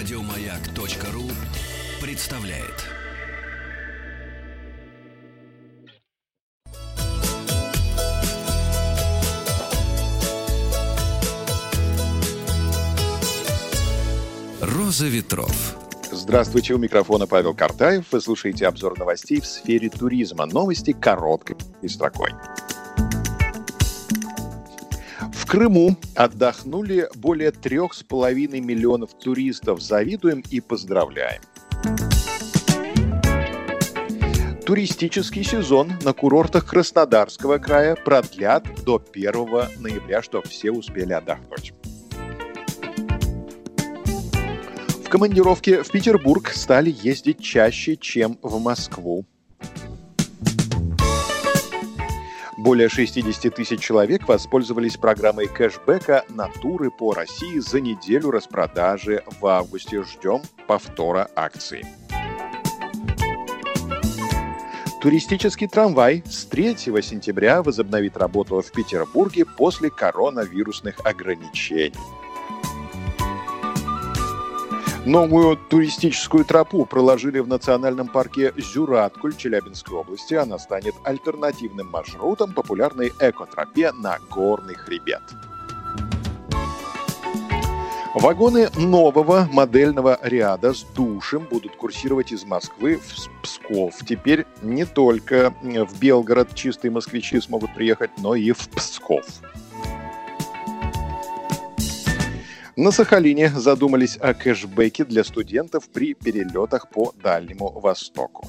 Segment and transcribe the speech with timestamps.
[0.00, 1.24] Радиомаяк.ру
[2.00, 2.86] представляет.
[14.62, 15.76] Роза ветров.
[16.10, 18.06] Здравствуйте, у микрофона Павел Картаев.
[18.10, 20.46] Вы слушаете обзор новостей в сфере туризма.
[20.46, 22.30] Новости короткой и строкой.
[25.50, 29.82] Крыму отдохнули более трех с половиной миллионов туристов.
[29.82, 31.42] Завидуем и поздравляем.
[34.64, 39.32] Туристический сезон на курортах Краснодарского края продлят до 1
[39.80, 41.72] ноября, чтобы все успели отдохнуть.
[45.04, 49.26] В командировке в Петербург стали ездить чаще, чем в Москву.
[52.60, 59.46] Более 60 тысяч человек воспользовались программой кэшбэка на туры по России за неделю распродажи в
[59.46, 60.02] августе.
[60.02, 61.86] Ждем повтора акции.
[65.00, 71.94] Туристический трамвай с 3 сентября возобновит работу в Петербурге после коронавирусных ограничений.
[75.06, 80.34] Новую туристическую тропу проложили в национальном парке Зюраткуль Челябинской области.
[80.34, 85.22] Она станет альтернативным маршрутом популярной экотропе на горный хребет.
[88.14, 93.94] Вагоны нового модельного ряда с душем будут курсировать из Москвы в Псков.
[94.06, 99.24] Теперь не только в Белгород чистые москвичи смогут приехать, но и в Псков.
[102.80, 108.48] На Сахалине задумались о кэшбэке для студентов при перелетах по Дальнему Востоку.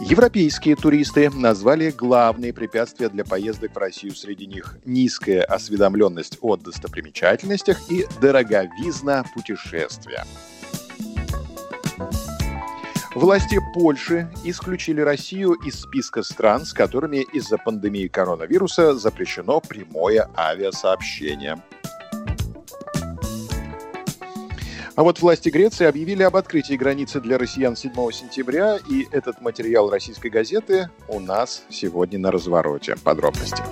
[0.00, 7.90] Европейские туристы назвали главные препятствия для поездок в Россию среди них низкая осведомленность о достопримечательностях
[7.90, 10.24] и дороговизна путешествия.
[13.16, 21.56] Власти Польши исключили Россию из списка стран, с которыми из-за пандемии коронавируса запрещено прямое авиасообщение.
[24.96, 29.88] А вот власти Греции объявили об открытии границы для россиян 7 сентября, и этот материал
[29.88, 32.96] российской газеты у нас сегодня на развороте.
[33.02, 33.62] Подробности.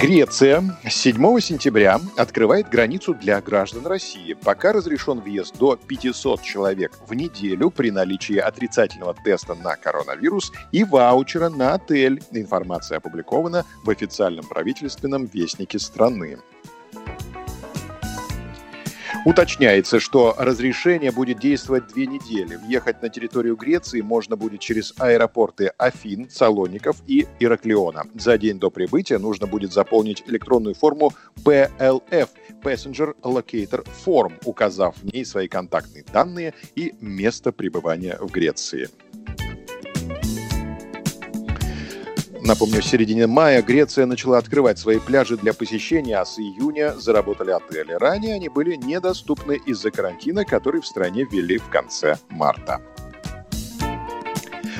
[0.00, 4.34] Греция 7 сентября открывает границу для граждан России.
[4.34, 10.84] Пока разрешен въезд до 500 человек в неделю при наличии отрицательного теста на коронавирус и
[10.84, 12.22] ваучера на отель.
[12.30, 16.38] Информация опубликована в официальном правительственном вестнике страны.
[19.28, 22.56] Уточняется, что разрешение будет действовать две недели.
[22.56, 28.04] Въехать на территорию Греции можно будет через аэропорты Афин, Салоников и Ираклиона.
[28.14, 31.12] За день до прибытия нужно будет заполнить электронную форму
[31.44, 32.30] PLF–
[32.62, 38.88] Passenger Locator Form, указав в ней свои контактные данные и место пребывания в Греции.
[42.48, 47.50] Напомню, в середине мая Греция начала открывать свои пляжи для посещения, а с июня заработали
[47.50, 47.92] отели.
[47.92, 52.80] Ранее они были недоступны из-за карантина, который в стране ввели в конце марта.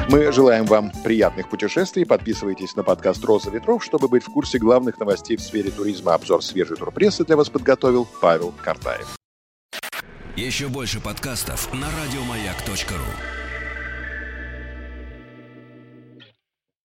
[0.08, 2.06] Мы желаем вам приятных путешествий.
[2.06, 6.14] Подписывайтесь на подкаст «Роза ветров», чтобы быть в курсе главных новостей в сфере туризма.
[6.14, 9.14] Обзор свежей турпрессы для вас подготовил Павел Картаев.
[10.36, 13.37] Еще больше подкастов на радиомаяк.ру